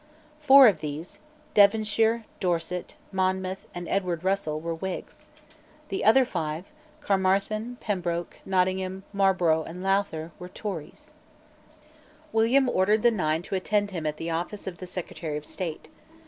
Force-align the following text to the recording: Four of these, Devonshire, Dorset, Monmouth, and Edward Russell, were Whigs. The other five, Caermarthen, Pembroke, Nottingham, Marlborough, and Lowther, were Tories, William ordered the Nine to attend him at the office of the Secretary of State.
Four 0.41 0.67
of 0.67 0.79
these, 0.79 1.19
Devonshire, 1.53 2.25
Dorset, 2.39 2.95
Monmouth, 3.11 3.67
and 3.75 3.87
Edward 3.87 4.23
Russell, 4.23 4.59
were 4.59 4.73
Whigs. 4.73 5.25
The 5.89 6.03
other 6.03 6.25
five, 6.25 6.65
Caermarthen, 7.03 7.77
Pembroke, 7.79 8.37
Nottingham, 8.43 9.03
Marlborough, 9.13 9.61
and 9.63 9.83
Lowther, 9.83 10.31
were 10.39 10.49
Tories, 10.49 11.13
William 12.31 12.67
ordered 12.67 13.03
the 13.03 13.11
Nine 13.11 13.43
to 13.43 13.53
attend 13.53 13.91
him 13.91 14.07
at 14.07 14.17
the 14.17 14.31
office 14.31 14.65
of 14.65 14.79
the 14.79 14.87
Secretary 14.87 15.37
of 15.37 15.45
State. 15.45 15.87